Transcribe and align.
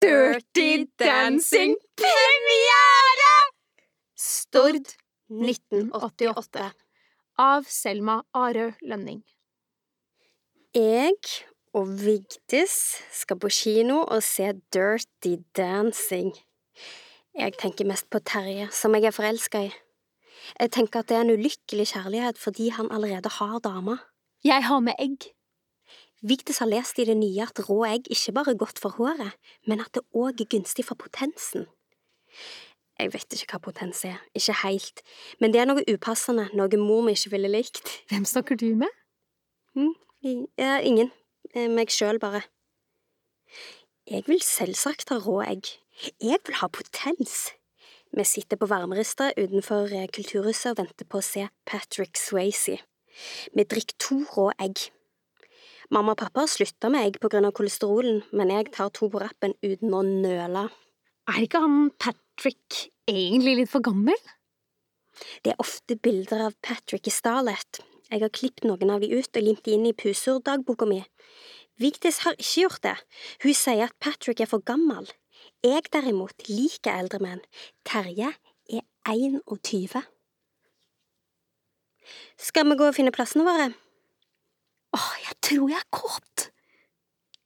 Dirty 0.00 0.86
Dancing 0.98 1.76
premiere! 1.94 3.32
Stord 4.16 4.94
1988 5.28 6.70
av 7.36 7.66
Selma 7.68 8.14
Arø 8.32 8.70
Lønning. 8.80 9.18
Jeg 10.72 11.18
og 11.76 11.90
Vigdis 12.00 12.76
skal 13.12 13.36
på 13.42 13.50
kino 13.52 13.98
og 14.06 14.24
se 14.24 14.54
Dirty 14.72 15.34
Dancing. 15.52 16.32
Jeg 17.36 17.58
tenker 17.60 17.84
mest 17.84 18.08
på 18.08 18.22
Terje, 18.24 18.70
som 18.72 18.96
jeg 18.96 19.04
er 19.10 19.16
forelska 19.18 19.66
i. 19.66 19.74
Jeg 20.56 20.72
tenker 20.78 21.04
at 21.04 21.12
det 21.12 21.18
er 21.18 21.26
en 21.26 21.34
ulykkelig 21.36 21.90
kjærlighet 21.92 22.40
fordi 22.40 22.70
han 22.72 22.88
allerede 22.88 23.36
har 23.36 23.60
dama. 23.60 23.98
Jeg 24.48 24.64
har 24.64 24.80
med 24.80 24.96
egg. 24.96 25.28
Vigdis 26.20 26.60
har 26.60 26.68
lest 26.68 26.98
i 27.00 27.06
det 27.08 27.16
nye 27.16 27.46
at 27.46 27.62
rå 27.64 27.78
egg 27.88 28.10
ikke 28.12 28.34
bare 28.36 28.52
er 28.52 28.60
godt 28.60 28.80
for 28.82 28.96
håret, 28.98 29.36
men 29.66 29.80
at 29.80 29.92
det 29.96 30.02
òg 30.12 30.42
er 30.42 30.50
gunstig 30.52 30.84
for 30.84 30.98
potensen. 31.00 31.64
Jeg 33.00 33.14
vet 33.14 33.32
ikke 33.32 33.54
hva 33.54 33.60
potens 33.64 34.02
er, 34.04 34.18
ikke 34.36 34.58
helt, 34.60 35.00
men 35.40 35.54
det 35.54 35.62
er 35.62 35.70
noe 35.70 35.84
upassende, 35.88 36.50
noe 36.52 36.80
mor 36.80 37.00
mi 37.06 37.14
ikke 37.16 37.32
ville 37.32 37.48
likt. 37.48 37.88
Hvem 38.12 38.26
snakker 38.28 38.58
du 38.60 38.74
med? 38.76 38.92
Mm, 39.72 39.94
ingen. 40.20 41.08
Eh, 41.54 41.70
Meg 41.72 41.88
sjøl, 41.94 42.20
bare. 42.20 42.42
Jeg 44.10 44.26
vil 44.28 44.44
selvsagt 44.44 45.08
ha 45.14 45.16
rå 45.24 45.40
egg. 45.46 45.72
Jeg 46.20 46.44
vil 46.44 46.60
ha 46.60 46.68
potens. 46.68 47.54
Vi 48.12 48.24
sitter 48.26 48.58
på 48.60 48.68
varmerista 48.68 49.30
utenfor 49.38 49.88
eh, 49.96 50.08
Kulturhuset 50.12 50.74
og 50.74 50.82
venter 50.82 51.08
på 51.08 51.22
å 51.22 51.24
se 51.24 51.48
Patrick 51.64 52.20
Swayze. 52.20 52.80
Vi 53.54 53.64
drikker 53.64 53.96
to 54.02 54.20
rå 54.36 54.50
egg. 54.60 54.90
Mamma 55.90 56.12
og 56.14 56.20
pappa 56.20 56.44
slutta 56.46 56.86
med 56.92 57.02
egg 57.02 57.16
av 57.34 57.50
kolesterolen, 57.50 58.20
men 58.30 58.52
jeg 58.52 58.68
tar 58.70 58.92
to 58.94 59.08
på 59.10 59.18
rappen 59.18 59.56
uten 59.58 59.90
å 59.90 60.04
nøle. 60.06 60.68
Er 61.26 61.40
ikke 61.42 61.62
han 61.64 61.90
Patrick 61.98 62.92
egentlig 63.10 63.56
litt 63.58 63.72
for 63.72 63.82
gammel? 63.82 64.14
Det 65.42 65.50
er 65.50 65.58
ofte 65.58 65.96
bilder 65.98 66.46
av 66.46 66.54
Patrick 66.62 67.10
i 67.10 67.14
Starlet. 67.14 67.82
Jeg 68.06 68.22
har 68.22 68.30
klippet 68.30 68.68
noen 68.70 68.94
av 68.94 69.02
de 69.02 69.10
ut 69.10 69.34
og 69.34 69.42
limt 69.42 69.64
de 69.66 69.74
inn 69.74 69.90
i 69.90 69.94
pusordagboka 69.94 70.86
mi. 70.86 71.02
Vigdis 71.82 72.22
har 72.22 72.38
ikke 72.38 72.64
gjort 72.68 72.86
det. 72.86 72.96
Hun 73.42 73.58
sier 73.58 73.88
at 73.88 73.98
Patrick 73.98 74.44
er 74.44 74.50
for 74.50 74.62
gammel. 74.62 75.10
Jeg 75.66 75.90
derimot 75.90 76.46
liker 76.46 77.02
eldre 77.02 77.18
menn. 77.18 77.42
Terje 77.82 78.30
er 78.70 78.86
21. 79.10 80.02
Skal 82.38 82.70
vi 82.70 82.78
gå 82.78 82.86
og 82.86 82.94
finne 82.94 83.14
plassene 83.14 83.46
våre? 83.48 83.72
Åh, 84.96 85.10
jeg 85.24 85.36
tror 85.46 85.70
jeg 85.70 85.78
er 85.78 85.90
kåt. 85.94 86.46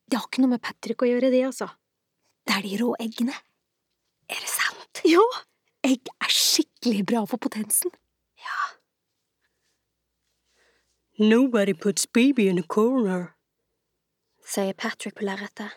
Det 0.08 0.18
har 0.18 0.28
ikke 0.28 0.44
noe 0.44 0.54
med 0.54 0.62
Patrick 0.64 1.02
å 1.04 1.08
gjøre, 1.08 1.32
det, 1.32 1.42
altså. 1.48 1.68
Det 2.44 2.56
er 2.56 2.64
de 2.64 2.78
rå 2.80 2.92
eggene. 3.00 3.34
Er 4.28 4.40
det 4.40 4.50
sant? 4.52 5.02
Ja, 5.08 5.24
egg 5.84 6.08
er 6.14 6.32
skikkelig 6.32 7.04
bra 7.08 7.24
for 7.28 7.40
potensen. 7.40 7.92
Ja. 8.40 8.60
Nobody 11.20 11.74
puts 11.74 12.06
baby 12.06 12.48
in 12.48 12.58
a 12.58 12.66
corner, 12.66 13.34
sier 14.44 14.74
Patrick 14.74 15.18
på 15.20 15.28
lerretet. 15.28 15.72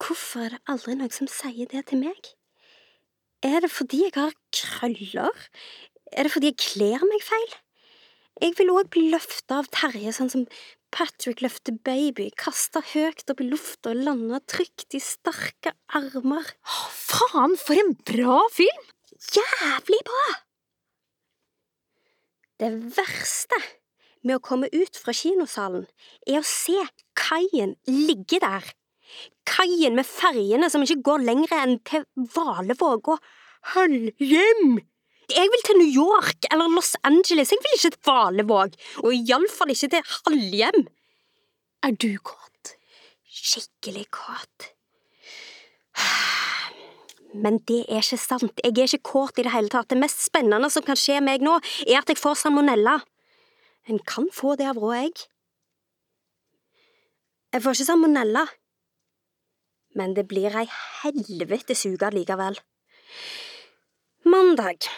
Hvorfor 0.00 0.46
er 0.46 0.54
det 0.54 0.60
aldri 0.72 0.94
noen 0.96 1.12
som 1.12 1.28
sier 1.28 1.68
det 1.68 1.86
til 1.90 2.00
meg? 2.04 2.30
Er 3.44 3.60
det 3.64 3.70
fordi 3.72 4.04
jeg 4.06 4.14
har 4.16 4.36
krøller? 4.56 5.48
Er 6.12 6.26
det 6.26 6.32
fordi 6.32 6.52
jeg 6.52 6.60
kler 6.60 7.04
meg 7.08 7.24
feil? 7.24 7.52
Jeg 8.40 8.54
vil 8.56 8.70
òg 8.72 8.88
bli 8.92 9.10
løfta 9.12 9.58
av 9.60 9.66
Terje, 9.74 10.14
sånn 10.16 10.30
som 10.32 10.44
Patrick 10.94 11.42
løfter 11.44 11.76
baby, 11.86 12.30
kasta 12.40 12.80
høyt 12.94 13.28
opp 13.30 13.42
i 13.44 13.48
lufta 13.50 13.92
og 13.92 14.00
landa 14.06 14.40
trygt 14.48 14.96
i 14.96 15.00
sterke 15.04 15.74
armer. 15.96 16.48
Å, 16.64 16.78
faen, 16.88 17.58
for 17.60 17.76
en 17.76 17.92
bra 18.08 18.40
film! 18.54 18.88
Jævlig 19.36 20.00
bra! 20.08 20.24
Det 22.60 22.72
verste 22.96 23.60
med 24.24 24.36
å 24.36 24.44
komme 24.44 24.68
ut 24.72 24.96
fra 25.00 25.14
kinosalen 25.16 25.86
er 26.28 26.40
å 26.40 26.46
se 26.46 26.76
kaien 27.16 27.76
ligge 27.88 28.40
der. 28.42 28.64
Kaien 29.48 29.96
med 29.96 30.08
ferjene 30.08 30.68
som 30.72 30.84
ikke 30.84 31.02
går 31.06 31.24
lenger 31.28 31.56
enn 31.60 31.78
til 31.88 32.04
Valevåg 32.34 33.14
og 33.16 33.30
Halhjem. 33.74 34.80
Jeg 35.30 35.50
vil 35.52 35.62
til 35.66 35.78
New 35.78 35.92
York 36.04 36.46
eller 36.50 36.70
Los 36.74 36.96
Angeles, 37.06 37.52
jeg 37.52 37.62
vil 37.62 37.76
ikke 37.76 37.90
til 37.94 38.02
Valevåg, 38.06 38.76
og 39.04 39.14
iallfall 39.14 39.70
ikke 39.74 39.90
til 39.94 40.12
Halhjem. 40.14 40.86
Er 41.86 41.94
du 41.94 42.10
kåt? 42.24 42.74
Skikkelig 43.30 44.06
kåt. 44.10 44.70
Men 47.34 47.60
det 47.70 47.84
er 47.86 48.02
ikke 48.02 48.18
sant, 48.18 48.58
jeg 48.64 48.74
er 48.74 48.88
ikke 48.88 49.06
kåt 49.12 49.38
i 49.38 49.44
det 49.46 49.52
hele 49.54 49.70
tatt. 49.70 49.90
Det 49.92 49.98
mest 50.00 50.24
spennende 50.24 50.70
som 50.72 50.84
kan 50.86 50.98
skje 50.98 51.20
meg 51.22 51.44
nå, 51.46 51.58
er 51.86 52.00
at 52.00 52.10
jeg 52.10 52.18
får 52.18 52.40
salmonella. 52.42 52.98
En 53.86 54.00
kan 54.02 54.26
få 54.34 54.56
det 54.58 54.66
av 54.70 54.80
rå 54.82 54.90
egg. 54.98 55.26
Jeg 57.54 57.62
får 57.62 57.78
ikke 57.78 57.88
salmonella, 57.88 58.44
men 59.98 60.14
det 60.14 60.26
blir 60.30 60.54
ei 60.58 60.66
helvetes 61.02 61.86
uke 61.86 62.10
likevel. 62.14 62.58
Mandag. 64.26 64.90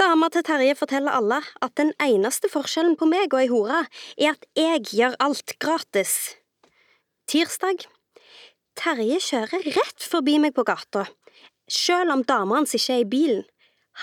Dama 0.00 0.30
til 0.32 0.44
Terje 0.46 0.72
forteller 0.78 1.12
alle 1.12 1.42
at 1.60 1.74
den 1.76 1.90
eneste 2.00 2.48
forskjellen 2.48 2.94
på 2.96 3.04
meg 3.10 3.34
og 3.34 3.42
ei 3.42 3.48
hore 3.50 3.80
er 4.16 4.30
at 4.30 4.46
jeg 4.56 4.84
gjør 4.94 5.16
alt 5.20 5.52
gratis. 5.60 6.12
Tirsdag. 7.28 7.84
Terje 8.80 9.18
kjører 9.20 9.66
rett 9.74 10.06
forbi 10.08 10.38
meg 10.40 10.54
på 10.56 10.64
gata, 10.64 11.02
selv 11.68 12.14
om 12.14 12.22
dama 12.24 12.56
hans 12.56 12.72
ikke 12.78 12.94
er 12.94 13.02
i 13.02 13.10
bilen. 13.12 13.42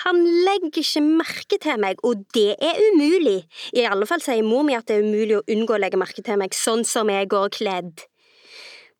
Han 0.03 0.19
legger 0.45 0.83
ikke 0.83 1.01
merke 1.01 1.57
til 1.63 1.81
meg, 1.81 2.03
og 2.05 2.21
det 2.35 2.51
er 2.61 2.77
umulig. 2.91 3.39
I 3.73 3.87
alle 3.89 4.05
fall 4.05 4.21
sier 4.21 4.45
mor 4.45 4.67
mi 4.67 4.75
at 4.77 4.85
det 4.91 4.99
er 4.99 5.07
umulig 5.07 5.39
å 5.39 5.45
unngå 5.49 5.73
å 5.73 5.81
legge 5.81 5.97
merke 5.97 6.21
til 6.21 6.37
meg, 6.37 6.53
sånn 6.53 6.85
som 6.85 7.09
jeg 7.09 7.31
går 7.33 7.49
kledd. 7.57 8.05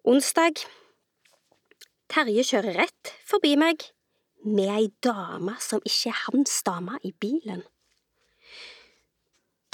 Onsdag. 0.07 0.63
Terje 2.09 2.47
kjører 2.47 2.81
rett 2.87 3.13
forbi 3.27 3.53
meg 3.59 3.85
med 4.47 4.71
ei 4.71 4.87
dame 5.03 5.55
som 5.63 5.83
ikke 5.85 6.11
er 6.11 6.21
hans 6.27 6.61
dame 6.67 6.99
i 7.05 7.11
bilen. 7.11 7.63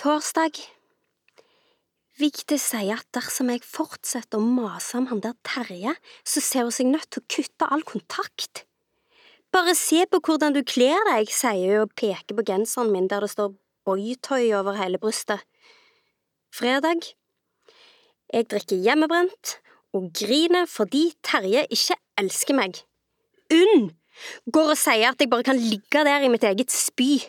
Torsdag. 0.01 0.59
Vigdis 2.19 2.65
sier 2.73 2.99
at 2.99 3.07
dersom 3.15 3.49
jeg 3.49 3.63
fortsetter 3.65 4.37
å 4.37 4.45
mase 4.45 4.99
om 4.99 5.07
han 5.09 5.21
der 5.23 5.33
Terje, 5.47 5.95
så 6.27 6.43
ser 6.43 6.67
hun 6.67 6.75
seg 6.75 6.91
nødt 6.91 7.09
til 7.09 7.23
å 7.23 7.29
kutte 7.37 7.69
all 7.73 7.85
kontakt. 7.87 8.65
Bare 9.53 9.73
se 9.77 10.03
på 10.09 10.19
hvordan 10.25 10.53
du 10.55 10.61
kler 10.65 11.01
deg, 11.09 11.31
sier 11.33 11.77
hun 11.77 11.87
og 11.87 11.95
peker 11.97 12.37
på 12.37 12.45
genseren 12.45 12.93
min 12.93 13.09
der 13.09 13.25
det 13.25 13.31
står 13.33 13.55
boytøy 13.87 14.53
over 14.57 14.77
hele 14.77 15.01
brystet. 15.01 15.41
Fredag. 16.53 17.13
Jeg 18.33 18.49
drikker 18.49 18.81
hjemmebrent 18.81 19.57
og 19.93 20.09
griner 20.17 20.65
fordi 20.69 21.11
Terje 21.25 21.65
ikke 21.73 21.97
elsker 22.21 22.57
meg. 22.57 22.81
Unn 23.53 23.91
går 24.53 24.73
og 24.73 24.79
sier 24.79 25.11
at 25.11 25.21
jeg 25.21 25.31
bare 25.31 25.47
kan 25.47 25.59
ligge 25.59 26.03
der 26.07 26.25
i 26.25 26.31
mitt 26.31 26.45
eget 26.47 26.71
spy. 26.73 27.21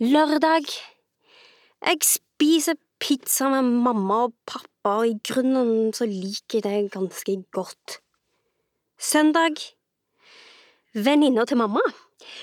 Lørdag. 0.00 0.68
Jeg 1.80 1.98
spiser 2.04 2.76
pizza 3.00 3.48
med 3.48 3.68
mamma 3.84 4.26
og 4.28 4.36
pappa, 4.46 5.00
og 5.00 5.08
i 5.08 5.16
grunnen 5.24 5.92
så 5.96 6.06
liker 6.08 6.60
jeg 6.60 6.84
det 6.84 6.92
ganske 6.92 7.36
godt. 7.52 8.00
Søndag. 9.00 9.56
Venninna 10.94 11.44
til 11.46 11.60
mamma 11.60 11.84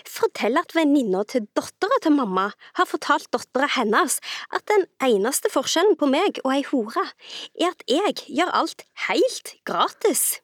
forteller 0.08 0.64
at 0.66 0.74
venninna 0.76 1.24
til 1.30 1.46
dattera 1.58 2.00
til 2.02 2.16
mamma 2.16 2.48
har 2.80 2.90
fortalt 2.90 3.30
dattera 3.34 3.68
hennes 3.78 4.20
at 4.56 4.66
den 4.72 4.88
eneste 5.04 5.52
forskjellen 5.54 5.98
på 6.00 6.10
meg 6.10 6.42
og 6.44 6.54
ei 6.56 6.64
hore 6.70 7.04
er 7.60 7.72
at 7.74 7.86
jeg 7.92 8.18
gjør 8.40 8.54
alt 8.62 8.86
helt 9.08 9.54
gratis. 9.68 10.40